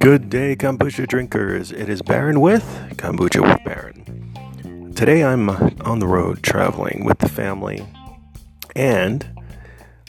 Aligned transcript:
Good 0.00 0.30
day, 0.30 0.56
kombucha 0.56 1.06
drinkers. 1.06 1.72
It 1.72 1.90
is 1.90 2.00
Baron 2.00 2.40
with 2.40 2.64
Kombucha 2.96 3.42
with 3.42 3.62
Baron. 3.66 4.94
Today 4.94 5.22
I'm 5.22 5.50
on 5.50 5.98
the 5.98 6.06
road 6.06 6.42
traveling 6.42 7.04
with 7.04 7.18
the 7.18 7.28
family, 7.28 7.86
and 8.74 9.28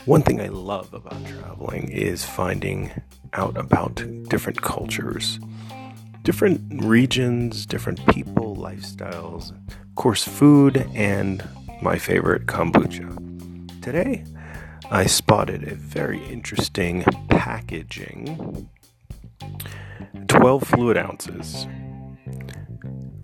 one 0.06 0.22
thing 0.22 0.40
I 0.40 0.48
love 0.48 0.94
about 0.94 1.26
traveling 1.26 1.90
is 1.90 2.24
finding 2.24 2.92
out 3.34 3.58
about 3.58 3.96
different 4.30 4.62
cultures, 4.62 5.42
different 6.24 6.62
regions, 6.86 7.66
different 7.66 8.06
people, 8.08 8.56
lifestyles, 8.56 9.52
of 9.52 9.96
course, 9.96 10.24
food, 10.24 10.90
and 10.96 11.44
my 11.82 11.98
favorite 11.98 12.46
kombucha. 12.46 13.82
Today, 13.82 14.24
I 14.90 15.06
spotted 15.06 15.68
a 15.68 15.76
very 15.76 16.24
interesting 16.28 17.04
packaging 17.28 18.70
12 20.28 20.64
fluid 20.64 20.98
ounces. 20.98 21.68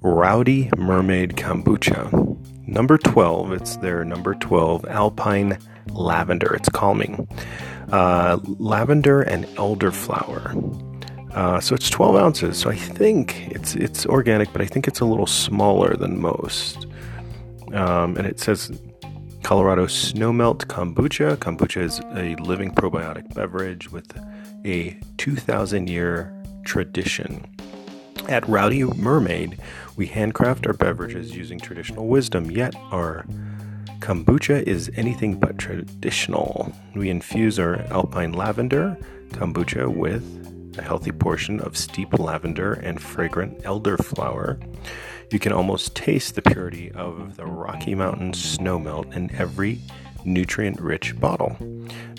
Rowdy 0.01 0.69
Mermaid 0.77 1.35
Kombucha. 1.35 2.35
Number 2.67 2.97
12, 2.97 3.53
it's 3.53 3.77
their 3.77 4.03
number 4.03 4.35
12 4.35 4.85
Alpine 4.85 5.57
Lavender. 5.91 6.53
It's 6.53 6.69
calming. 6.69 7.27
Uh, 7.91 8.39
lavender 8.43 9.21
and 9.21 9.45
elderflower. 9.55 10.83
Uh, 11.33 11.59
so 11.59 11.75
it's 11.75 11.89
12 11.89 12.15
ounces. 12.15 12.57
So 12.57 12.69
I 12.69 12.75
think 12.75 13.47
it's 13.51 13.75
it's 13.75 14.05
organic, 14.05 14.51
but 14.51 14.61
I 14.61 14.65
think 14.65 14.87
it's 14.87 14.99
a 14.99 15.05
little 15.05 15.27
smaller 15.27 15.95
than 15.95 16.19
most. 16.19 16.87
Um, 17.73 18.17
and 18.17 18.25
it 18.25 18.39
says 18.39 18.71
Colorado 19.43 19.85
Snowmelt 19.85 20.65
Kombucha. 20.65 21.37
Kombucha 21.37 21.81
is 21.81 21.99
a 22.15 22.35
living 22.41 22.73
probiotic 22.73 23.33
beverage 23.33 23.91
with 23.91 24.11
a 24.67 24.99
2,000 25.17 25.89
year 25.89 26.33
tradition. 26.65 27.45
At 28.27 28.47
Rowdy 28.47 28.83
Mermaid, 28.83 29.59
we 29.95 30.07
handcraft 30.07 30.67
our 30.67 30.73
beverages 30.73 31.35
using 31.35 31.59
traditional 31.59 32.07
wisdom, 32.07 32.51
yet 32.51 32.75
our 32.91 33.25
kombucha 33.99 34.61
is 34.63 34.91
anything 34.95 35.39
but 35.39 35.57
traditional. 35.57 36.73
We 36.93 37.09
infuse 37.09 37.57
our 37.57 37.77
alpine 37.83 38.33
lavender 38.33 38.97
kombucha 39.29 39.87
with 39.87 40.75
a 40.77 40.81
healthy 40.81 41.11
portion 41.11 41.59
of 41.61 41.77
steep 41.77 42.19
lavender 42.19 42.73
and 42.73 43.01
fragrant 43.01 43.59
elderflower. 43.59 44.61
You 45.31 45.39
can 45.39 45.51
almost 45.51 45.95
taste 45.95 46.35
the 46.35 46.41
purity 46.41 46.91
of 46.91 47.37
the 47.37 47.45
Rocky 47.45 47.95
Mountain 47.95 48.33
snowmelt 48.33 49.15
in 49.15 49.33
every 49.35 49.79
nutrient 50.25 50.79
rich 50.79 51.19
bottle. 51.19 51.55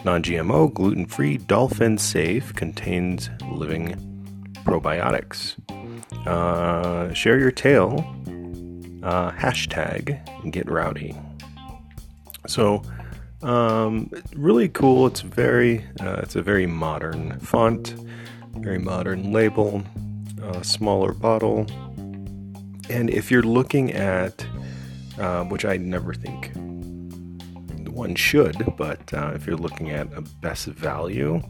Non 0.05 0.23
GMO, 0.23 0.73
gluten 0.73 1.07
free, 1.07 1.37
dolphin 1.37 1.99
safe, 1.99 2.55
contains 2.55 3.31
living 3.51 3.97
probiotics. 4.65 5.57
Uh, 6.27 7.13
share 7.13 7.39
your 7.39 7.51
tale. 7.51 8.05
Uh, 9.03 9.31
hashtag 9.33 10.21
get 10.51 10.71
rowdy. 10.71 11.17
So, 12.47 12.83
um, 13.43 14.11
really 14.35 14.69
cool. 14.69 15.07
It's 15.07 15.21
very, 15.21 15.85
uh, 16.01 16.21
it's 16.23 16.37
a 16.37 16.43
very 16.43 16.67
modern 16.67 17.39
font, 17.41 17.95
very 18.57 18.79
modern 18.79 19.33
label, 19.33 19.83
uh, 20.43 20.63
smaller 20.63 21.13
bottle. 21.13 21.67
And 22.91 23.11
if 23.11 23.31
you're 23.31 23.43
looking 23.43 23.93
at, 23.93 24.47
uh, 25.19 25.45
which 25.45 25.65
I 25.65 25.77
never 25.77 26.15
think 26.15 26.53
one 27.99 28.15
should, 28.15 28.57
but 28.77 29.13
uh, 29.13 29.33
if 29.35 29.47
you're 29.47 29.57
looking 29.57 29.91
at 29.91 30.07
a 30.17 30.23
best 30.23 30.67
value, 30.67 31.43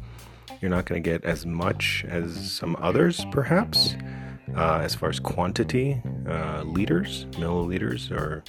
you're 0.61 0.71
not 0.71 0.87
going 0.87 1.01
to 1.03 1.09
get 1.09 1.23
as 1.25 1.45
much 1.45 2.05
as 2.09 2.53
some 2.53 2.75
others, 2.81 3.25
perhaps, 3.31 3.95
uh, 4.57 4.81
as 4.83 4.95
far 4.95 5.11
as 5.11 5.21
quantity, 5.21 6.03
uh, 6.27 6.63
liters, 6.63 7.27
milliliters, 7.33 8.11
or 8.11 8.43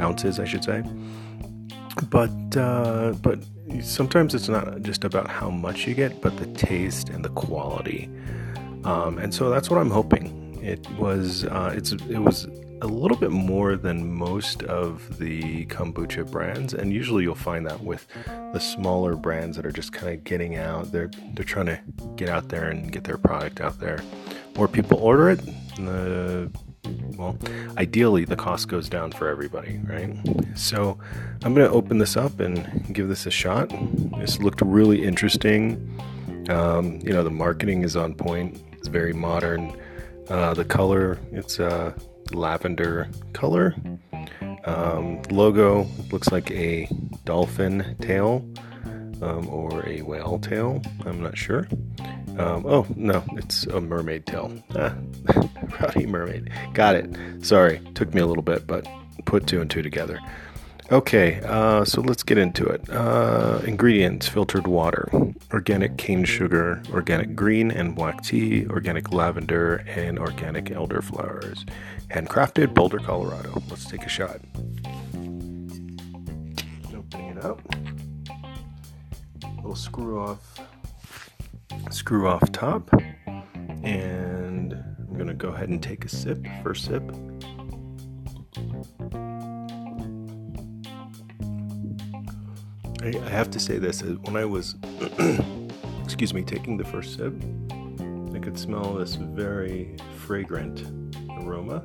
ounces, 0.00 0.38
I 0.38 0.44
should 0.44 0.62
say. 0.62 0.84
But 2.08 2.56
uh, 2.56 3.12
but 3.20 3.40
sometimes 3.82 4.34
it's 4.34 4.48
not 4.48 4.80
just 4.82 5.04
about 5.04 5.28
how 5.28 5.50
much 5.50 5.86
you 5.86 5.94
get, 5.94 6.22
but 6.22 6.36
the 6.38 6.46
taste 6.46 7.08
and 7.08 7.24
the 7.24 7.30
quality. 7.30 8.08
Um, 8.84 9.18
and 9.18 9.34
so 9.34 9.50
that's 9.50 9.68
what 9.68 9.78
I'm 9.78 9.90
hoping. 9.90 10.58
It 10.62 10.88
was 10.92 11.44
uh, 11.44 11.74
it's 11.76 11.92
it 11.92 12.18
was 12.18 12.46
a 12.82 12.86
little 12.86 13.16
bit 13.16 13.30
more 13.30 13.76
than 13.76 14.12
most 14.12 14.64
of 14.64 15.18
the 15.18 15.64
kombucha 15.66 16.28
brands, 16.28 16.74
and 16.74 16.92
usually 16.92 17.22
you'll 17.22 17.34
find 17.36 17.64
that 17.64 17.80
with 17.80 18.06
the 18.26 18.58
smaller 18.58 19.14
brands 19.14 19.56
that 19.56 19.64
are 19.64 19.72
just 19.72 19.92
kind 19.92 20.12
of 20.12 20.24
getting 20.24 20.56
out. 20.56 20.90
They're 20.90 21.10
they're 21.34 21.44
trying 21.44 21.66
to 21.66 21.80
get 22.16 22.28
out 22.28 22.48
there 22.48 22.68
and 22.68 22.90
get 22.90 23.04
their 23.04 23.16
product 23.16 23.60
out 23.60 23.78
there. 23.78 24.02
More 24.56 24.68
people 24.68 24.98
order 24.98 25.30
it. 25.30 25.40
The 25.76 26.50
well, 27.16 27.38
ideally 27.78 28.24
the 28.24 28.34
cost 28.34 28.66
goes 28.66 28.88
down 28.88 29.12
for 29.12 29.28
everybody, 29.28 29.80
right? 29.84 30.16
So 30.56 30.98
I'm 31.44 31.54
gonna 31.54 31.70
open 31.70 31.98
this 31.98 32.16
up 32.16 32.40
and 32.40 32.92
give 32.92 33.08
this 33.08 33.26
a 33.26 33.30
shot. 33.30 33.72
This 34.18 34.40
looked 34.40 34.60
really 34.60 35.04
interesting. 35.04 36.00
Um, 36.48 36.98
you 37.04 37.12
know, 37.12 37.22
the 37.22 37.30
marketing 37.30 37.84
is 37.84 37.94
on 37.94 38.14
point. 38.14 38.60
It's 38.72 38.88
very 38.88 39.12
modern. 39.12 39.80
Uh, 40.28 40.54
the 40.54 40.64
color, 40.64 41.18
it's 41.30 41.60
uh, 41.60 41.92
lavender 42.32 43.08
color. 43.32 43.74
Um, 44.64 45.20
logo 45.30 45.86
looks 46.10 46.30
like 46.30 46.50
a 46.50 46.88
dolphin 47.24 47.96
tail 48.00 48.44
um, 49.20 49.48
or 49.48 49.86
a 49.88 50.02
whale 50.02 50.38
tail. 50.38 50.82
I'm 51.04 51.22
not 51.22 51.36
sure. 51.36 51.68
Um, 52.38 52.64
oh, 52.66 52.86
no, 52.96 53.22
it's 53.32 53.66
a 53.66 53.80
mermaid 53.80 54.26
tail. 54.26 54.52
Ah, 54.74 54.94
rowdy 55.80 56.06
mermaid. 56.06 56.50
Got 56.72 56.96
it. 56.96 57.44
Sorry, 57.44 57.80
took 57.94 58.14
me 58.14 58.20
a 58.20 58.26
little 58.26 58.42
bit, 58.42 58.66
but 58.66 58.86
put 59.24 59.46
two 59.46 59.60
and 59.60 59.70
two 59.70 59.82
together. 59.82 60.18
Okay, 60.90 61.40
uh, 61.44 61.84
so 61.84 62.02
let's 62.02 62.22
get 62.22 62.36
into 62.36 62.66
it. 62.66 62.90
Uh, 62.90 63.60
ingredients 63.64 64.28
filtered 64.28 64.66
water, 64.66 65.08
organic 65.52 65.96
cane 65.96 66.24
sugar, 66.24 66.82
organic 66.92 67.34
green 67.34 67.70
and 67.70 67.94
black 67.94 68.22
tea, 68.22 68.66
organic 68.66 69.12
lavender, 69.12 69.84
and 69.86 70.18
organic 70.18 70.66
elderflowers. 70.66 71.66
Handcrafted, 72.10 72.74
Boulder, 72.74 72.98
Colorado. 72.98 73.62
Let's 73.70 73.86
take 73.86 74.02
a 74.02 74.08
shot. 74.08 74.40
Opening 76.94 77.36
it 77.36 77.44
up. 77.44 77.62
Little 79.56 79.76
screw 79.76 80.20
off, 80.20 80.60
screw 81.90 82.28
off 82.28 82.52
top. 82.52 82.90
And 83.82 84.74
I'm 84.74 85.14
going 85.14 85.28
to 85.28 85.34
go 85.34 85.48
ahead 85.48 85.70
and 85.70 85.82
take 85.82 86.04
a 86.04 86.08
sip, 86.08 86.46
first 86.62 86.84
sip. 86.84 87.02
I, 93.02 93.08
I 93.24 93.28
have 93.30 93.50
to 93.50 93.58
say 93.58 93.78
this 93.78 94.02
uh, 94.02 94.14
when 94.22 94.36
I 94.36 94.44
was, 94.44 94.76
excuse 96.04 96.32
me, 96.32 96.42
taking 96.42 96.76
the 96.76 96.84
first 96.84 97.16
sip, 97.16 97.34
I 98.32 98.38
could 98.38 98.56
smell 98.56 98.94
this 98.94 99.16
very 99.16 99.96
fragrant 100.18 100.84
aroma. 101.40 101.84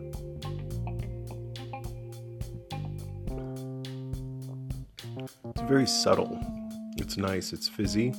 It's 5.45 5.61
very 5.67 5.87
subtle. 5.87 6.39
It's 6.97 7.17
nice. 7.17 7.51
It's 7.51 7.67
fizzy. 7.67 8.13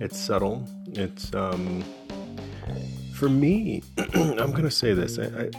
It's 0.00 0.18
subtle. 0.18 0.68
It's 0.92 1.34
um, 1.34 1.82
for 3.14 3.28
me. 3.28 3.82
I'm 4.14 4.52
gonna 4.52 4.70
say 4.70 4.94
this. 4.94 5.18
I, 5.18 5.24
I 5.24 5.50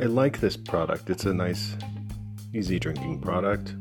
I 0.00 0.04
like 0.04 0.40
this 0.40 0.56
product. 0.56 1.10
It's 1.10 1.24
a 1.24 1.34
nice, 1.34 1.76
easy 2.54 2.78
drinking 2.78 3.20
product. 3.20 3.74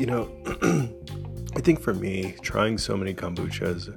You 0.00 0.06
know, 0.06 0.30
I 1.54 1.60
think 1.60 1.78
for 1.78 1.92
me, 1.92 2.34
trying 2.40 2.78
so 2.78 2.96
many 2.96 3.12
kombuchas, 3.12 3.92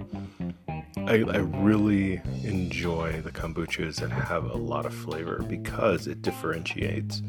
I, 0.97 1.13
I, 1.13 1.37
really 1.37 2.21
enjoy 2.43 3.21
the 3.21 3.31
kombuchas 3.31 4.01
that 4.01 4.09
have 4.11 4.43
a 4.43 4.57
lot 4.57 4.85
of 4.85 4.93
flavor 4.93 5.41
because 5.47 6.07
it 6.07 6.21
differentiates 6.21 7.21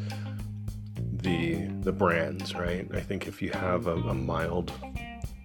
the 0.96 1.66
the 1.82 1.92
brands, 1.92 2.56
right? 2.56 2.88
I 2.92 2.98
think 2.98 3.28
if 3.28 3.40
you 3.40 3.50
have 3.52 3.86
a, 3.86 3.94
a 3.94 4.14
mild 4.14 4.72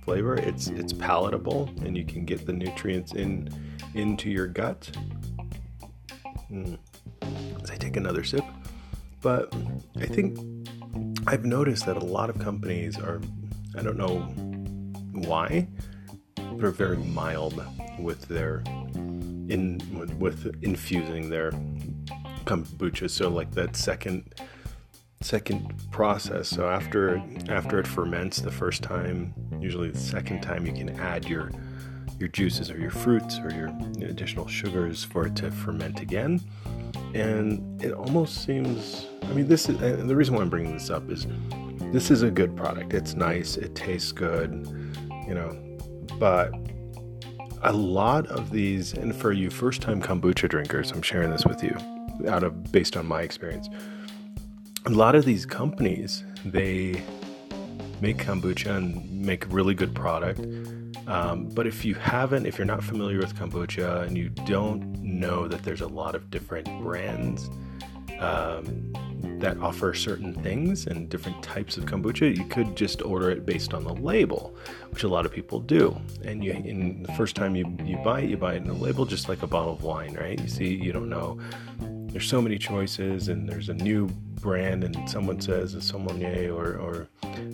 flavor, 0.03 0.35
it's 0.35 0.67
it's 0.67 0.91
palatable 0.91 1.69
and 1.83 1.95
you 1.95 2.05
can 2.05 2.25
get 2.25 2.47
the 2.47 2.53
nutrients 2.53 3.13
in 3.13 3.47
into 3.93 4.31
your 4.31 4.47
gut. 4.47 4.89
Mm. 6.51 6.79
As 7.61 7.69
I 7.69 7.75
take 7.75 7.95
another 7.95 8.23
sip, 8.23 8.43
but 9.21 9.53
I 9.97 10.07
think 10.07 10.39
I've 11.29 11.45
noticed 11.45 11.85
that 11.85 11.95
a 11.95 12.03
lot 12.03 12.31
of 12.31 12.39
companies 12.39 12.97
are, 12.97 13.21
I 13.77 13.83
don't 13.83 13.97
know 13.97 14.21
why, 15.11 15.67
but 16.33 16.63
are 16.63 16.71
very 16.71 16.97
mild 16.97 17.63
with 17.99 18.27
their 18.27 18.63
in 18.95 19.79
with 20.17 20.51
infusing 20.63 21.29
their 21.29 21.51
kombucha. 22.45 23.11
So 23.11 23.29
like 23.29 23.51
that 23.51 23.75
second 23.75 24.33
second 25.21 25.71
process. 25.91 26.47
So 26.47 26.67
after 26.67 27.21
after 27.47 27.77
it 27.79 27.85
ferments 27.85 28.41
the 28.41 28.51
first 28.51 28.81
time, 28.81 29.35
usually 29.59 29.91
the 29.91 29.99
second 29.99 30.41
time 30.41 30.65
you 30.65 30.73
can 30.73 30.99
add 30.99 31.29
your 31.29 31.51
your 32.17 32.29
juices 32.29 32.71
or 32.71 32.79
your 32.79 32.89
fruits 32.89 33.37
or 33.37 33.51
your 33.51 33.67
additional 34.01 34.47
sugars 34.47 35.03
for 35.03 35.27
it 35.27 35.35
to 35.35 35.51
ferment 35.51 35.99
again. 35.99 36.41
And 37.13 37.79
it 37.83 37.91
almost 37.91 38.43
seems 38.43 39.05
I 39.29 39.33
mean 39.33 39.47
this 39.47 39.69
is 39.69 39.77
the 39.77 40.15
reason 40.15 40.33
why 40.33 40.41
I'm 40.41 40.49
bringing 40.49 40.73
this 40.73 40.89
up 40.89 41.07
is 41.11 41.27
this 41.93 42.09
is 42.09 42.23
a 42.23 42.31
good 42.31 42.57
product. 42.57 42.93
It's 42.93 43.13
nice, 43.13 43.57
it 43.57 43.75
tastes 43.75 44.11
good, 44.11 44.67
you 45.27 45.35
know, 45.35 45.55
but 46.17 46.51
a 47.61 47.71
lot 47.71 48.25
of 48.27 48.49
these 48.49 48.93
and 48.93 49.15
for 49.15 49.31
you 49.31 49.51
first 49.51 49.81
time 49.81 50.01
kombucha 50.01 50.49
drinkers, 50.49 50.91
I'm 50.91 51.03
sharing 51.03 51.29
this 51.29 51.45
with 51.45 51.63
you 51.63 51.77
out 52.27 52.43
of 52.43 52.71
based 52.71 52.97
on 52.97 53.05
my 53.05 53.21
experience. 53.21 53.69
A 54.87 54.89
lot 54.89 55.13
of 55.13 55.25
these 55.25 55.45
companies 55.45 56.23
they 56.43 57.03
make 58.01 58.17
kombucha 58.17 58.77
and 58.77 59.11
make 59.11 59.45
really 59.51 59.75
good 59.75 59.93
product. 59.93 60.39
Um, 61.07 61.49
but 61.49 61.67
if 61.67 61.85
you 61.85 61.93
haven't 61.93 62.47
if 62.47 62.57
you're 62.57 62.65
not 62.65 62.83
familiar 62.83 63.19
with 63.19 63.35
kombucha 63.35 64.07
and 64.07 64.17
you 64.17 64.29
don't 64.29 64.99
know 65.03 65.47
that 65.47 65.61
there's 65.61 65.81
a 65.81 65.87
lot 65.87 66.15
of 66.15 66.31
different 66.31 66.65
brands 66.81 67.49
um, 68.19 68.91
that 69.39 69.57
offer 69.59 69.93
certain 69.93 70.33
things 70.33 70.87
and 70.87 71.09
different 71.09 71.41
types 71.41 71.77
of 71.77 71.85
kombucha 71.85 72.35
you 72.35 72.45
could 72.45 72.75
just 72.75 73.01
order 73.01 73.29
it 73.29 73.45
based 73.45 73.73
on 73.73 73.83
the 73.83 73.93
label 73.93 74.55
which 74.91 75.03
a 75.03 75.07
lot 75.07 75.25
of 75.25 75.31
people 75.31 75.59
do. 75.59 75.99
And 76.23 76.43
you 76.43 76.51
in 76.51 77.03
the 77.03 77.13
first 77.13 77.35
time 77.35 77.55
you, 77.55 77.65
you 77.83 77.97
buy 77.97 78.21
it 78.21 78.29
you 78.29 78.37
buy 78.37 78.53
it 78.53 78.57
in 78.57 78.67
the 78.67 78.73
label 78.73 79.05
just 79.05 79.29
like 79.29 79.43
a 79.43 79.47
bottle 79.47 79.73
of 79.73 79.83
wine 79.83 80.13
right? 80.15 80.39
You 80.39 80.47
see 80.47 80.75
you 80.75 80.91
don't 80.91 81.09
know. 81.09 81.39
There's 82.11 82.27
so 82.27 82.41
many 82.41 82.57
choices 82.57 83.27
and 83.27 83.47
there's 83.47 83.69
a 83.69 83.73
new 83.73 84.07
brand 84.41 84.83
and 84.83 85.09
someone 85.09 85.39
says 85.39 85.73
a 85.73 85.81
sommelier 85.81 86.53
or, 86.53 86.77
or 86.77 87.07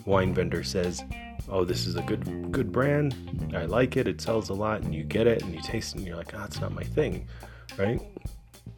wine 0.06 0.34
vendor 0.34 0.64
says 0.64 1.04
oh 1.50 1.66
this 1.66 1.86
is 1.86 1.96
a 1.96 2.02
good 2.04 2.52
good 2.52 2.72
brand. 2.72 3.16
I 3.54 3.66
like 3.66 3.98
it. 3.98 4.08
It 4.08 4.22
sells 4.22 4.50
a 4.50 4.54
lot 4.54 4.82
and 4.82 4.94
you 4.94 5.04
get 5.04 5.28
it 5.28 5.44
and 5.44 5.54
you 5.54 5.62
taste 5.62 5.94
it 5.94 6.00
and 6.00 6.08
you're 6.08 6.18
like 6.18 6.34
ah 6.34 6.42
oh, 6.42 6.46
it's 6.46 6.60
not 6.60 6.74
my 6.74 6.84
thing 6.84 7.28
right 7.78 8.02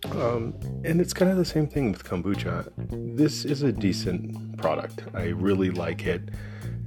um, 0.05 0.53
and 0.83 1.01
it's 1.01 1.13
kind 1.13 1.31
of 1.31 1.38
the 1.38 1.45
same 1.45 1.67
thing 1.67 1.91
with 1.91 2.03
kombucha 2.03 2.71
this 3.15 3.45
is 3.45 3.63
a 3.63 3.71
decent 3.71 4.57
product 4.57 5.03
i 5.13 5.25
really 5.25 5.69
like 5.69 6.05
it 6.05 6.29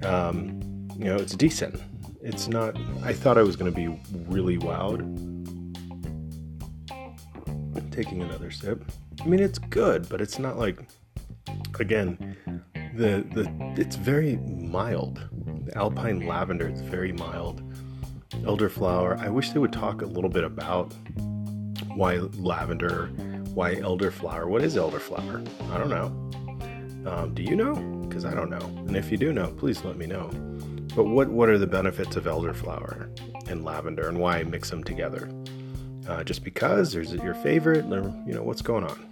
um, 0.05 0.61
you 0.97 1.05
know 1.05 1.17
it's 1.17 1.35
decent 1.35 1.81
it's 2.23 2.49
not 2.49 2.77
i 3.03 3.13
thought 3.13 3.39
i 3.39 3.43
was 3.43 3.57
going 3.57 3.73
to 3.73 3.77
be 3.77 3.89
really 4.29 4.59
wowed 4.59 5.01
taking 7.91 8.23
another 8.23 8.51
sip 8.51 8.85
i 9.21 9.27
mean 9.27 9.41
it's 9.41 9.59
good 9.59 10.09
but 10.09 10.21
it's 10.21 10.39
not 10.39 10.57
like 10.57 10.87
again, 11.81 12.37
the 12.95 13.25
the 13.33 13.51
it's 13.77 13.97
very 13.97 14.37
mild. 14.37 15.21
The 15.65 15.77
alpine 15.77 16.27
lavender 16.27 16.69
is 16.69 16.81
very 16.81 17.13
mild. 17.13 17.63
Elderflower. 18.43 19.19
I 19.19 19.29
wish 19.29 19.51
they 19.51 19.59
would 19.59 19.73
talk 19.73 20.03
a 20.03 20.07
little 20.07 20.31
bit 20.31 20.45
about 20.45 20.93
why 21.95 22.17
lavender, 22.17 23.07
why 23.55 23.77
elderflower. 23.77 24.47
What 24.47 24.63
is 24.63 24.77
elderflower? 24.77 25.47
I 25.71 25.79
don't 25.79 25.91
know. 25.91 27.11
Um, 27.11 27.35
do 27.35 27.43
you 27.43 27.57
know? 27.57 27.75
Because 28.09 28.25
I 28.25 28.35
don't 28.35 28.51
know. 28.51 28.61
And 28.87 28.97
if 28.97 29.11
you 29.11 29.17
do 29.17 29.33
know, 29.33 29.49
please 29.59 29.85
let 29.85 29.97
me 29.97 30.07
know. 30.07 30.29
But 30.95 31.05
what 31.05 31.29
what 31.29 31.49
are 31.49 31.59
the 31.59 31.67
benefits 31.67 32.17
of 32.17 32.25
elderflower 32.25 33.09
and 33.49 33.65
lavender, 33.65 34.09
and 34.09 34.19
why 34.19 34.43
mix 34.43 34.71
them 34.71 34.85
together? 34.85 35.31
Uh, 36.09 36.25
just 36.25 36.45
because? 36.45 36.97
Or 36.97 37.01
is 37.01 37.13
it 37.13 37.23
your 37.23 37.35
favorite? 37.35 37.85
Or 37.87 38.15
you 38.27 38.35
know 38.35 38.43
what's 38.43 38.63
going 38.63 38.85
on? 38.85 39.07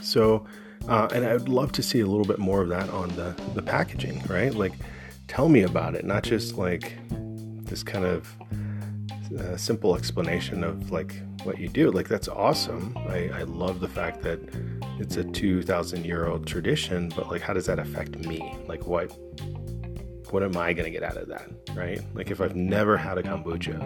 So 0.00 0.46
uh, 0.88 1.08
and 1.14 1.24
I 1.24 1.32
would 1.34 1.48
love 1.48 1.72
to 1.72 1.82
see 1.82 2.00
a 2.00 2.06
little 2.06 2.24
bit 2.24 2.38
more 2.38 2.60
of 2.60 2.68
that 2.70 2.88
on 2.90 3.08
the, 3.10 3.34
the 3.54 3.62
packaging, 3.62 4.22
right? 4.28 4.52
Like, 4.52 4.72
tell 5.28 5.48
me 5.48 5.62
about 5.62 5.94
it, 5.94 6.04
not 6.04 6.24
just 6.24 6.58
like 6.58 6.98
this 7.64 7.82
kind 7.82 8.04
of 8.04 8.34
uh, 9.38 9.56
simple 9.56 9.96
explanation 9.96 10.64
of 10.64 10.90
like 10.90 11.20
what 11.44 11.58
you 11.58 11.68
do. 11.68 11.90
Like, 11.90 12.08
that's 12.08 12.28
awesome. 12.28 12.96
I, 13.08 13.30
I 13.34 13.42
love 13.42 13.80
the 13.80 13.88
fact 13.88 14.22
that 14.22 14.40
it's 14.98 15.16
a 15.16 15.24
2,000 15.24 16.04
year 16.04 16.26
old 16.26 16.46
tradition, 16.46 17.10
but 17.14 17.28
like, 17.28 17.42
how 17.42 17.52
does 17.52 17.66
that 17.66 17.78
affect 17.78 18.18
me? 18.18 18.56
Like, 18.66 18.86
what? 18.86 19.12
What 20.30 20.42
am 20.42 20.56
I 20.56 20.72
to 20.72 20.88
get 20.88 21.02
out 21.02 21.18
of 21.18 21.28
that, 21.28 21.50
right? 21.74 22.00
Like 22.14 22.30
if 22.30 22.40
I've 22.40 22.56
never 22.56 22.96
had 22.96 23.18
a 23.18 23.22
kombucha, 23.22 23.78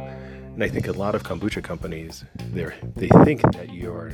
and 0.54 0.62
I 0.62 0.68
think 0.68 0.86
a 0.86 0.92
lot 0.92 1.16
of 1.16 1.24
kombucha 1.24 1.60
companies, 1.64 2.24
they 2.52 2.72
they 2.94 3.08
think 3.24 3.42
that 3.54 3.74
you're 3.74 4.12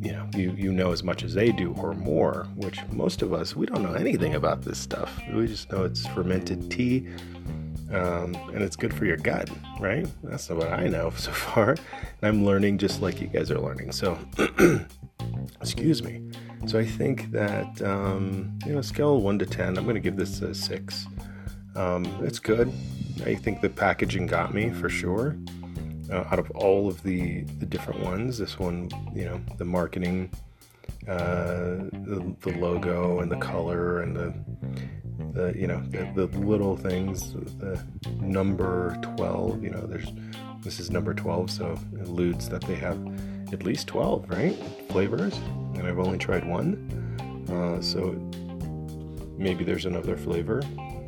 you 0.00 0.12
know 0.12 0.28
you 0.34 0.52
you 0.52 0.72
know 0.72 0.92
as 0.92 1.02
much 1.02 1.22
as 1.22 1.34
they 1.34 1.50
do 1.50 1.72
or 1.74 1.92
more 1.92 2.46
which 2.56 2.80
most 2.92 3.22
of 3.22 3.32
us 3.32 3.56
we 3.56 3.66
don't 3.66 3.82
know 3.82 3.94
anything 3.94 4.34
about 4.34 4.62
this 4.62 4.78
stuff 4.78 5.20
we 5.32 5.46
just 5.46 5.70
know 5.72 5.84
it's 5.84 6.06
fermented 6.08 6.70
tea 6.70 7.06
um, 7.92 8.34
and 8.52 8.62
it's 8.62 8.76
good 8.76 8.92
for 8.92 9.04
your 9.04 9.16
gut 9.16 9.50
right? 9.80 10.06
That's 10.22 10.48
what 10.48 10.72
i 10.72 10.88
know 10.88 11.10
so 11.16 11.30
far. 11.30 11.70
And 11.70 12.22
i'm 12.22 12.44
learning 12.44 12.78
just 12.78 13.00
like 13.02 13.20
you 13.20 13.28
guys 13.28 13.50
are 13.50 13.60
learning. 13.60 13.92
So 13.92 14.18
excuse 15.60 16.02
me. 16.02 16.30
So 16.66 16.78
i 16.78 16.84
think 16.84 17.30
that 17.32 17.80
um, 17.82 18.58
you 18.66 18.74
know 18.74 18.82
scale 18.82 19.20
1 19.20 19.38
to 19.38 19.46
10 19.46 19.78
i'm 19.78 19.84
going 19.84 19.94
to 19.94 20.00
give 20.00 20.16
this 20.16 20.40
a 20.42 20.54
6 20.54 21.06
um, 21.76 22.04
it's 22.24 22.40
good. 22.40 22.72
I 23.24 23.36
think 23.36 23.60
the 23.60 23.68
packaging 23.68 24.26
got 24.26 24.52
me 24.52 24.70
for 24.70 24.88
sure 24.88 25.36
uh, 26.10 26.24
out 26.30 26.38
of 26.38 26.50
all 26.52 26.88
of 26.88 27.02
the 27.02 27.42
the 27.60 27.66
different 27.66 28.00
ones. 28.00 28.38
This 28.38 28.58
one, 28.58 28.90
you 29.14 29.24
know, 29.24 29.40
the 29.58 29.64
marketing, 29.64 30.30
uh, 31.06 31.86
the, 31.92 32.34
the 32.40 32.52
logo 32.58 33.20
and 33.20 33.30
the 33.30 33.36
color 33.36 34.00
and 34.00 34.16
the 34.16 34.34
the 35.38 35.56
you 35.56 35.68
know 35.68 35.80
the, 35.90 36.26
the 36.26 36.38
little 36.38 36.76
things, 36.76 37.32
the 37.32 37.80
number 38.20 38.98
twelve. 39.16 39.62
You 39.62 39.70
know, 39.70 39.86
there's 39.86 40.12
this 40.62 40.80
is 40.80 40.90
number 40.90 41.14
twelve, 41.14 41.50
so 41.50 41.78
it 41.94 42.08
alludes 42.08 42.48
that 42.48 42.62
they 42.62 42.74
have 42.74 42.98
at 43.52 43.62
least 43.62 43.86
twelve, 43.86 44.28
right, 44.28 44.56
flavors, 44.90 45.36
and 45.76 45.86
I've 45.86 46.00
only 46.00 46.18
tried 46.18 46.44
one. 46.44 46.68
Uh, 47.48 47.80
so 47.80 48.12
maybe 49.38 49.64
there's 49.64 49.86
another 49.86 50.16
flavor, 50.16 50.60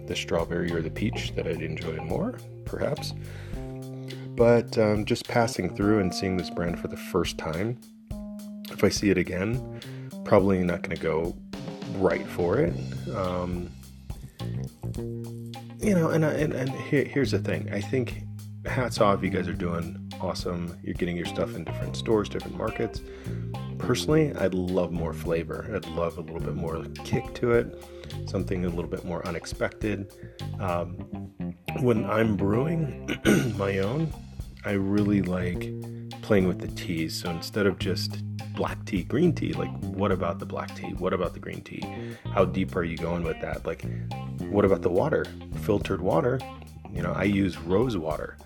the 0.06 0.14
strawberry 0.14 0.72
or 0.72 0.80
the 0.80 0.90
peach, 0.90 1.34
that 1.34 1.46
I'd 1.46 1.60
enjoy 1.60 1.96
more, 1.96 2.38
perhaps. 2.64 3.12
But 4.36 4.78
um, 4.78 5.04
just 5.04 5.26
passing 5.28 5.74
through 5.74 5.98
and 5.98 6.14
seeing 6.14 6.36
this 6.36 6.50
brand 6.50 6.78
for 6.78 6.88
the 6.88 6.96
first 6.96 7.36
time, 7.36 7.78
if 8.70 8.84
I 8.84 8.88
see 8.88 9.10
it 9.10 9.18
again, 9.18 9.80
probably 10.24 10.62
not 10.62 10.82
going 10.82 10.96
to 10.96 11.02
go 11.02 11.37
right 11.99 12.26
for 12.28 12.58
it. 12.58 12.72
Um, 13.14 13.68
you 14.97 15.94
know, 15.94 16.11
and, 16.11 16.25
and, 16.25 16.52
and 16.52 16.70
here, 16.70 17.04
here's 17.04 17.30
the 17.30 17.38
thing 17.38 17.70
I 17.73 17.80
think 17.80 18.23
hats 18.66 19.00
off, 19.00 19.23
you 19.23 19.30
guys 19.30 19.49
are 19.49 19.54
doing 19.54 20.11
awesome. 20.20 20.76
You're 20.82 20.94
getting 20.94 21.16
your 21.16 21.26
stuff 21.26 21.54
in 21.54 21.64
different 21.64 21.97
stores, 21.97 22.28
different 22.28 22.56
markets. 22.56 23.00
Personally, 23.78 24.35
I'd 24.35 24.54
love 24.54 24.92
more 24.92 25.12
flavor. 25.12 25.70
I'd 25.75 25.87
love 25.88 26.18
a 26.18 26.20
little 26.20 26.40
bit 26.40 26.54
more 26.54 26.85
kick 27.04 27.32
to 27.35 27.52
it, 27.52 27.82
something 28.26 28.64
a 28.64 28.68
little 28.68 28.90
bit 28.90 29.04
more 29.04 29.26
unexpected. 29.26 30.12
Um, 30.59 30.92
when 31.80 32.04
I'm 32.04 32.37
brewing 32.37 33.18
my 33.56 33.78
own, 33.78 34.12
I 34.64 34.73
really 34.73 35.23
like 35.23 35.73
playing 36.20 36.47
with 36.47 36.59
the 36.59 36.68
teas. 36.68 37.14
So 37.18 37.30
instead 37.30 37.66
of 37.66 37.78
just 37.78 38.23
black 38.54 38.85
tea, 38.85 39.04
green 39.04 39.35
tea, 39.35 39.54
like 39.54 39.70
what 39.80 40.12
about 40.12 40.38
the 40.38 40.47
black 40.47 40.75
tea? 40.76 40.92
What 40.99 41.14
about 41.14 41.32
the 41.32 41.40
green 41.40 41.62
tea? 41.62 41.82
How 42.35 42.44
deep 42.44 42.76
are 42.76 42.85
you 42.85 42.99
going 42.99 43.25
with 43.25 43.40
that? 43.40 43.64
Like, 43.64 43.85
what 44.50 44.64
about 44.64 44.83
the 44.83 44.90
water? 44.90 45.25
Filtered 45.62 46.00
water. 46.00 46.40
You 46.92 47.02
know, 47.02 47.12
I 47.12 47.25
use 47.25 47.59
rose 47.59 47.97
water. 47.97 48.37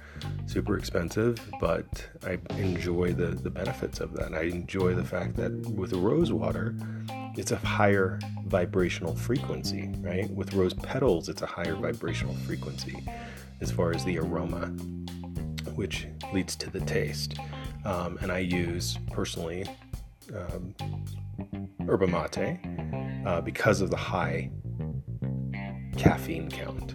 Super 0.46 0.76
expensive, 0.76 1.38
but 1.61 2.06
I 2.25 2.38
enjoy 2.56 3.12
the, 3.12 3.26
the 3.26 3.50
benefits 3.50 4.00
of 4.00 4.14
that. 4.14 4.34
I 4.34 4.42
enjoy 4.42 4.94
the 4.94 5.04
fact 5.04 5.37
that 5.37 5.52
with 5.70 5.92
rose 5.92 6.32
water, 6.32 6.75
it's 7.37 7.52
a 7.52 7.56
higher 7.56 8.20
vibrational 8.46 9.14
frequency, 9.16 9.90
right? 9.99 10.30
With 10.30 10.54
rose 10.54 10.75
petals, 10.75 11.28
it's 11.28 11.42
a 11.42 11.46
higher 11.46 11.75
vibrational 11.75 12.34
frequency 12.46 13.02
as 13.61 13.70
far 13.70 13.92
as 13.92 14.04
the 14.04 14.18
aroma 14.18 14.73
which 15.75 16.06
leads 16.32 16.56
to 16.56 16.70
the 16.70 16.80
taste. 16.80 17.34
Um, 17.84 18.18
and 18.23 18.32
I 18.32 18.38
use 18.38 18.99
personally 19.12 19.66
um, 20.34 20.75
mate 21.78 22.61
uh, 23.26 23.40
because 23.40 23.80
of 23.80 23.90
the 23.90 23.96
high 23.96 24.50
caffeine 25.94 26.50
count 26.50 26.94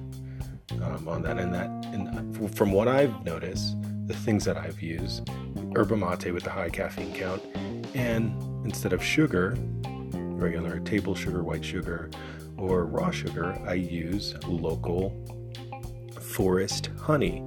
um, 0.81 1.07
on 1.07 1.21
that. 1.23 1.37
And 1.37 1.53
that, 1.53 1.69
and 1.93 2.55
from 2.55 2.71
what 2.71 2.87
I've 2.87 3.23
noticed, 3.25 3.75
the 4.07 4.13
things 4.13 4.45
that 4.45 4.57
I've 4.57 4.81
used, 4.81 5.29
yerba 5.75 5.95
mate 5.95 6.31
with 6.31 6.43
the 6.43 6.51
high 6.51 6.69
caffeine 6.69 7.13
count, 7.13 7.41
and 7.93 8.33
instead 8.65 8.93
of 8.93 9.03
sugar, 9.03 9.55
regular 10.13 10.79
table 10.79 11.15
sugar, 11.15 11.43
white 11.43 11.63
sugar, 11.63 12.09
or 12.57 12.85
raw 12.85 13.11
sugar, 13.11 13.57
I 13.65 13.73
use 13.73 14.35
local 14.47 15.13
forest 16.19 16.89
honey 16.99 17.43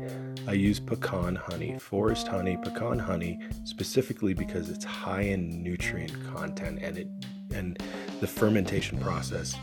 I 0.47 0.55
use 0.55 0.81
pecan 0.81 1.37
honey, 1.37 1.79
forest 1.79 2.27
honey, 2.27 2.57
pecan 2.57 2.99
honey, 2.99 3.39
specifically 3.63 4.35
because 4.35 4.71
it's 4.71 4.85
high 4.85 5.21
in 5.21 5.63
nutrient 5.63 6.13
content 6.35 6.81
and 6.83 6.99
it 6.99 7.09
and 7.55 7.81
the 8.21 8.27
fermentation 8.27 8.99
process 8.99 9.55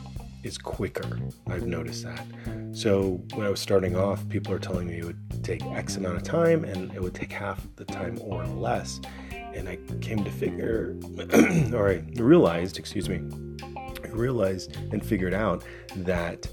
is 0.44 0.58
quicker. 0.58 1.20
I've 1.48 1.66
noticed 1.66 2.04
that. 2.04 2.26
So 2.72 3.22
when 3.34 3.46
I 3.46 3.50
was 3.50 3.60
starting 3.60 3.96
off, 3.96 4.28
people 4.30 4.54
are 4.54 4.60
telling 4.60 4.88
me 4.88 5.00
it 5.00 5.06
would 5.06 5.44
take 5.44 5.64
X 5.64 5.98
amount 5.98 6.18
of 6.18 6.24
time 6.24 6.64
and 6.64 6.94
it 6.94 7.02
would 7.02 7.16
take 7.16 7.32
half 7.32 7.66
the 7.76 7.86
time 7.86 8.20
or 8.22 8.46
less. 8.46 9.02
And 9.32 9.68
I 9.68 9.78
came 10.02 10.24
to 10.24 10.32
figure, 10.32 10.96
or 11.74 11.90
I 11.90 12.04
realized, 12.16 12.78
excuse 12.78 13.10
me, 13.10 13.22
I 14.04 14.08
realized 14.10 14.76
and 14.92 15.06
figured 15.06 15.34
out 15.34 15.64
that 15.98 16.48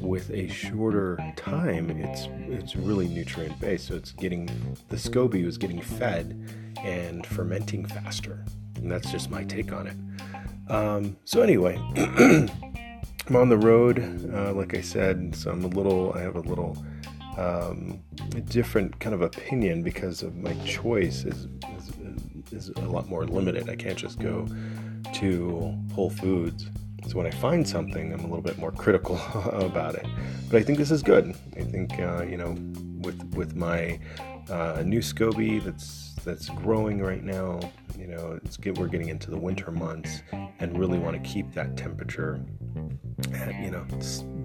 with 0.00 0.30
a 0.30 0.48
shorter 0.48 1.18
time, 1.36 1.90
it's 1.90 2.28
it's 2.48 2.76
really 2.76 3.08
nutrient 3.08 3.58
based. 3.60 3.88
So 3.88 3.94
it's 3.94 4.12
getting 4.12 4.46
the 4.88 4.96
SCOBY 4.96 5.44
was 5.44 5.58
getting 5.58 5.80
fed 5.80 6.50
and 6.82 7.26
fermenting 7.26 7.86
faster, 7.86 8.44
and 8.76 8.90
that's 8.90 9.10
just 9.10 9.30
my 9.30 9.44
take 9.44 9.72
on 9.72 9.86
it. 9.86 9.96
Um, 10.70 11.16
so 11.24 11.42
anyway, 11.42 11.76
I'm 13.28 13.36
on 13.36 13.48
the 13.48 13.58
road, 13.58 13.98
uh, 14.32 14.52
like 14.52 14.76
I 14.76 14.80
said, 14.80 15.34
so 15.34 15.50
I'm 15.50 15.64
a 15.64 15.68
little. 15.68 16.12
I 16.14 16.20
have 16.20 16.36
a 16.36 16.40
little 16.40 16.76
um, 17.36 18.00
different 18.44 18.98
kind 19.00 19.14
of 19.14 19.22
opinion 19.22 19.82
because 19.82 20.22
of 20.22 20.36
my 20.36 20.54
choice 20.64 21.24
is, 21.24 21.48
is 21.76 21.92
is 22.52 22.68
a 22.76 22.82
lot 22.82 23.08
more 23.08 23.26
limited. 23.26 23.68
I 23.68 23.76
can't 23.76 23.98
just 23.98 24.20
go 24.20 24.46
to 25.14 25.76
Whole 25.92 26.10
Foods 26.10 26.70
so 27.08 27.18
when 27.18 27.26
I 27.26 27.30
find 27.30 27.66
something, 27.66 28.12
I'm 28.12 28.20
a 28.20 28.26
little 28.26 28.42
bit 28.42 28.58
more 28.58 28.72
critical 28.72 29.16
about 29.52 29.94
it. 29.94 30.06
But 30.50 30.60
I 30.60 30.62
think 30.64 30.78
this 30.78 30.90
is 30.90 31.02
good. 31.02 31.36
I 31.56 31.62
think 31.62 31.98
uh, 32.00 32.24
you 32.24 32.36
know, 32.36 32.56
with 33.00 33.22
with 33.34 33.54
my 33.54 34.00
uh, 34.50 34.82
new 34.84 35.00
SCOBY 35.00 35.62
that's 35.62 36.14
that's 36.24 36.48
growing 36.48 37.00
right 37.00 37.22
now. 37.22 37.60
You 37.96 38.08
know, 38.08 38.38
it's 38.44 38.56
get, 38.56 38.76
we're 38.76 38.88
getting 38.88 39.08
into 39.08 39.30
the 39.30 39.38
winter 39.38 39.70
months 39.70 40.22
and 40.32 40.78
really 40.78 40.98
want 40.98 41.22
to 41.22 41.30
keep 41.30 41.52
that 41.54 41.76
temperature 41.76 42.34
at 42.34 42.65
you 43.62 43.70
know 43.70 43.86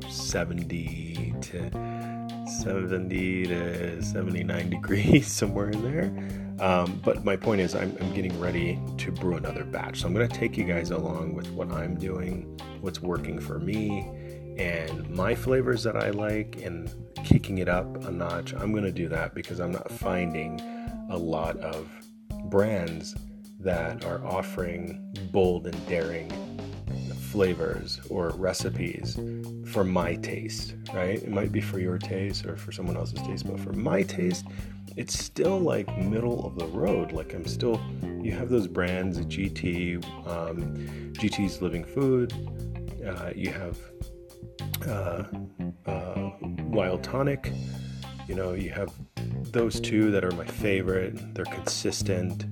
70 0.10 1.36
to 1.42 2.48
70 2.48 3.46
to 3.46 4.02
79 4.02 4.70
degrees 4.70 5.28
somewhere 5.32 5.70
in 5.70 5.84
there 5.84 6.42
um, 6.62 7.02
but 7.04 7.26
my 7.26 7.36
point 7.36 7.60
is, 7.60 7.74
I'm, 7.74 7.98
I'm, 8.00 8.14
getting 8.14 8.40
ready 8.40 8.80
to 9.00 9.12
brew 9.12 9.36
another 9.36 9.64
batch. 9.64 10.02
So 10.02 10.08
I'm 10.08 10.14
going 10.14 10.30
to 10.30 10.38
take 10.38 10.58
you 10.58 10.64
guys 10.64 10.92
along 10.92 11.34
with 11.34 11.50
what 11.54 11.72
I'm 11.72 11.96
doing, 11.96 12.56
what's 12.82 13.02
working 13.02 13.40
for 13.40 13.58
me, 13.58 14.08
and 14.60 15.10
my 15.10 15.34
flavors 15.34 15.82
that 15.82 15.96
I 15.96 16.12
like, 16.12 16.62
and 16.62 16.88
kicking 17.24 17.58
it 17.58 17.68
up 17.68 18.06
a 18.06 18.12
notch. 18.12 18.54
I'm 18.54 18.72
going 18.74 18.84
to 18.84 18.92
do 18.92 19.10
that 19.10 19.34
because 19.34 19.60
I'm 19.60 19.72
not 19.72 19.92
finding 19.92 20.62
a 21.10 21.18
lot 21.18 21.58
of 21.58 21.90
brands 22.52 23.16
that 23.60 24.06
are 24.06 24.24
offering 24.24 25.18
bold 25.32 25.66
and 25.66 25.88
daring 25.88 26.32
flavors 27.32 28.00
or 28.10 28.30
recipes 28.32 29.18
for 29.72 29.84
my 29.84 30.16
taste, 30.16 30.76
right? 30.94 31.24
It 31.24 31.30
might 31.30 31.52
be 31.52 31.62
for 31.62 31.80
your 31.80 31.98
taste 31.98 32.46
or 32.46 32.58
for 32.58 32.72
someone 32.72 32.98
else's 32.98 33.22
taste, 33.22 33.48
but 33.48 33.60
for 33.60 33.72
my 33.74 34.04
taste, 34.04 34.46
it's 34.98 35.18
still 35.18 35.60
like 35.60 35.88
middle 35.98 36.46
of 36.46 36.58
the 36.58 36.66
road. 36.68 37.14
Like 37.14 37.34
I'm 37.34 37.46
still, 37.46 37.82
you 38.22 38.34
have 38.34 38.50
those 38.50 38.68
brands, 38.68 39.20
GT, 39.20 40.04
um, 40.28 40.76
GT's 41.14 41.62
Living 41.62 41.86
Food. 41.86 42.34
Uh, 43.06 43.32
you 43.34 43.52
have 43.52 43.78
uh, 44.88 45.24
uh, 45.90 46.32
Wild 46.66 47.04
Tonic. 47.04 47.54
You 48.28 48.36
know, 48.36 48.54
you 48.54 48.72
have 48.72 48.94
those 49.52 49.80
two 49.80 50.12
that 50.12 50.24
are 50.26 50.32
my 50.32 50.46
favorite. 50.46 51.34
They're 51.34 51.46
consistent. 51.46 52.46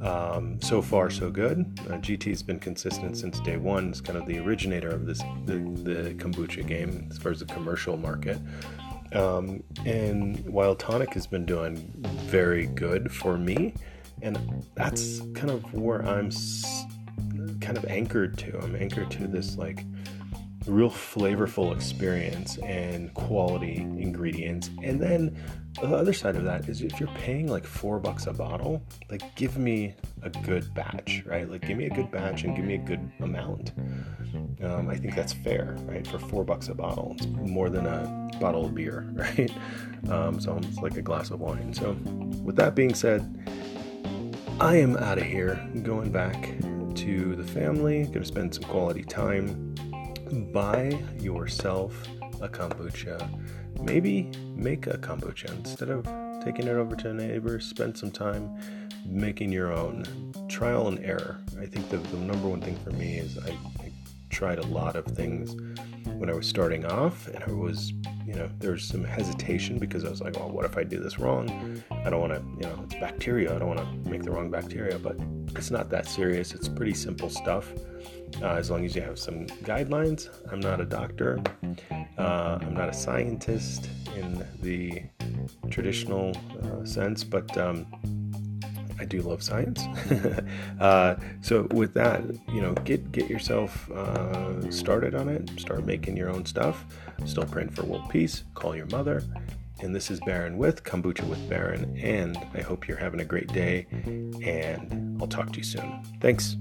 Um, 0.00 0.58
so 0.62 0.80
far, 0.80 1.10
so 1.10 1.30
good. 1.30 1.58
Uh, 1.88 1.94
GT's 1.98 2.42
been 2.42 2.58
consistent 2.58 3.16
since 3.18 3.38
day 3.40 3.56
one. 3.58 3.90
It's 3.90 4.00
kind 4.00 4.18
of 4.18 4.26
the 4.26 4.38
originator 4.38 4.88
of 4.88 5.04
this 5.06 5.18
the, 5.44 5.56
the 5.56 6.14
kombucha 6.14 6.66
game 6.66 7.06
as 7.10 7.18
far 7.18 7.32
as 7.32 7.40
the 7.40 7.44
commercial 7.46 7.96
market. 7.96 8.38
Um, 9.12 9.62
and 9.84 10.42
Wild 10.48 10.78
Tonic 10.78 11.12
has 11.14 11.26
been 11.26 11.44
doing 11.44 11.76
very 12.26 12.66
good 12.66 13.12
for 13.12 13.36
me, 13.36 13.74
and 14.22 14.64
that's 14.74 15.20
kind 15.34 15.50
of 15.50 15.74
where 15.74 16.00
I'm 16.06 16.28
s- 16.28 16.84
kind 17.60 17.76
of 17.76 17.84
anchored 17.86 18.38
to. 18.38 18.58
I'm 18.62 18.76
anchored 18.76 19.10
to 19.12 19.26
this 19.26 19.56
like 19.56 19.84
real 20.66 20.90
flavorful 20.90 21.74
experience 21.74 22.58
and 22.58 23.12
quality 23.14 23.76
ingredients. 23.76 24.70
And 24.82 25.00
then 25.00 25.36
the 25.80 25.96
other 25.96 26.12
side 26.12 26.36
of 26.36 26.44
that 26.44 26.68
is 26.68 26.82
if 26.82 27.00
you're 27.00 27.08
paying 27.14 27.48
like 27.48 27.64
four 27.64 27.98
bucks 27.98 28.26
a 28.26 28.32
bottle, 28.32 28.82
like 29.10 29.34
give 29.36 29.56
me 29.56 29.94
a 30.22 30.30
good 30.30 30.72
batch, 30.74 31.22
right? 31.24 31.48
Like 31.48 31.62
give 31.62 31.78
me 31.78 31.86
a 31.86 31.90
good 31.90 32.10
batch 32.10 32.44
and 32.44 32.54
give 32.54 32.64
me 32.64 32.74
a 32.74 32.78
good 32.78 33.10
amount. 33.20 33.72
Um, 34.62 34.88
I 34.88 34.96
think 34.96 35.14
that's 35.14 35.32
fair, 35.32 35.76
right? 35.82 36.06
For 36.06 36.18
four 36.18 36.44
bucks 36.44 36.68
a 36.68 36.74
bottle, 36.74 37.14
it's 37.16 37.26
more 37.26 37.70
than 37.70 37.86
a 37.86 38.30
bottle 38.38 38.66
of 38.66 38.74
beer, 38.74 39.08
right? 39.12 39.50
Um, 40.08 40.40
so 40.40 40.56
it's 40.58 40.78
like 40.78 40.96
a 40.96 41.02
glass 41.02 41.30
of 41.30 41.40
wine. 41.40 41.72
So 41.72 41.92
with 42.42 42.56
that 42.56 42.74
being 42.74 42.94
said, 42.94 43.36
I 44.60 44.76
am 44.76 44.96
out 44.98 45.16
of 45.16 45.24
here, 45.24 45.58
going 45.82 46.12
back 46.12 46.54
to 46.96 47.34
the 47.34 47.44
family, 47.44 48.04
gonna 48.04 48.26
spend 48.26 48.54
some 48.54 48.64
quality 48.64 49.02
time 49.04 49.69
buy 50.32 51.02
yourself 51.18 51.94
a 52.40 52.48
kombucha. 52.48 53.18
Maybe 53.82 54.30
make 54.54 54.86
a 54.86 54.98
kombucha 54.98 55.50
instead 55.56 55.90
of 55.90 56.04
taking 56.44 56.66
it 56.66 56.76
over 56.76 56.96
to 56.96 57.10
a 57.10 57.14
neighbor. 57.14 57.60
Spend 57.60 57.96
some 57.96 58.10
time 58.10 58.58
making 59.04 59.52
your 59.52 59.72
own. 59.72 60.04
Trial 60.48 60.88
and 60.88 60.98
error. 61.00 61.40
I 61.60 61.66
think 61.66 61.88
the, 61.88 61.98
the 61.98 62.16
number 62.16 62.48
one 62.48 62.60
thing 62.60 62.76
for 62.76 62.90
me 62.90 63.18
is 63.18 63.38
I, 63.38 63.50
I 63.82 63.92
tried 64.30 64.58
a 64.58 64.66
lot 64.66 64.96
of 64.96 65.04
things 65.04 65.54
when 66.04 66.30
I 66.30 66.34
was 66.34 66.46
starting 66.46 66.84
off, 66.86 67.28
and 67.28 67.42
I 67.44 67.52
was, 67.52 67.92
you 68.26 68.34
know, 68.34 68.48
there 68.58 68.72
was 68.72 68.84
some 68.84 69.04
hesitation 69.04 69.78
because 69.78 70.04
I 70.04 70.10
was 70.10 70.20
like, 70.20 70.36
well, 70.36 70.50
what 70.50 70.64
if 70.64 70.76
I 70.76 70.84
do 70.84 71.00
this 71.00 71.18
wrong? 71.18 71.82
I 71.90 72.10
don't 72.10 72.20
want 72.20 72.32
to, 72.34 72.40
you 72.56 72.72
know, 72.72 72.80
it's 72.84 72.94
bacteria. 72.94 73.54
I 73.54 73.58
don't 73.58 73.68
want 73.68 73.80
to 73.80 74.10
make 74.10 74.22
the 74.22 74.30
wrong 74.30 74.50
bacteria, 74.50 74.98
but 74.98 75.16
it's 75.56 75.70
not 75.70 75.90
that 75.90 76.06
serious. 76.06 76.54
It's 76.54 76.68
pretty 76.68 76.94
simple 76.94 77.30
stuff 77.30 77.72
uh, 78.42 78.54
as 78.54 78.70
long 78.70 78.84
as 78.84 78.94
you 78.94 79.02
have 79.02 79.18
some 79.18 79.46
guidelines. 79.64 80.28
I'm 80.52 80.60
not 80.60 80.80
a 80.80 80.84
doctor, 80.84 81.42
uh, 82.18 82.58
I'm 82.60 82.74
not 82.74 82.88
a 82.88 82.94
scientist 82.94 83.88
in 84.16 84.44
the 84.60 85.02
traditional 85.70 86.36
uh, 86.62 86.84
sense, 86.84 87.24
but 87.24 87.56
um, 87.56 87.86
I 89.00 89.04
do 89.06 89.22
love 89.22 89.42
science. 89.42 89.84
Uh, 90.80 91.14
so 91.42 91.68
with 91.72 91.92
that, 91.92 92.22
you 92.52 92.60
know, 92.62 92.72
get 92.84 93.12
get 93.12 93.28
yourself 93.28 93.90
uh, 93.90 94.70
started 94.70 95.14
on 95.14 95.28
it. 95.28 95.50
Start 95.60 95.84
making 95.84 96.16
your 96.16 96.30
own 96.30 96.46
stuff. 96.46 96.86
Still 97.26 97.44
praying 97.44 97.70
for 97.70 97.84
world 97.84 98.08
peace. 98.08 98.44
Call 98.54 98.74
your 98.74 98.86
mother. 98.86 99.22
And 99.80 99.94
this 99.94 100.10
is 100.10 100.20
Baron 100.20 100.56
with 100.56 100.82
Kombucha 100.84 101.28
with 101.28 101.46
Baron. 101.50 101.96
And 101.98 102.38
I 102.54 102.62
hope 102.62 102.88
you're 102.88 102.96
having 102.96 103.20
a 103.20 103.24
great 103.26 103.52
day. 103.52 103.86
And 104.42 105.20
I'll 105.20 105.28
talk 105.28 105.52
to 105.52 105.58
you 105.58 105.64
soon. 105.64 106.02
Thanks. 106.20 106.56